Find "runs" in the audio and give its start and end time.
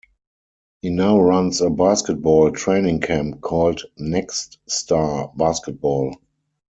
1.21-1.61